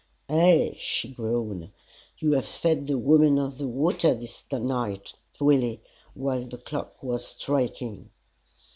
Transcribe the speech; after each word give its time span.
"Ay," 0.31 0.75
she 0.79 1.09
groaned, 1.09 1.69
"you 2.17 2.31
have 2.31 2.43
fed 2.43 2.87
the 2.87 2.97
Woman 2.97 3.37
of 3.37 3.59
the 3.59 3.67
Water 3.67 4.15
this 4.15 4.43
night, 4.51 5.13
Willie, 5.39 5.83
while 6.15 6.47
the 6.47 6.57
clock 6.57 7.03
was 7.03 7.23
striking." 7.23 8.09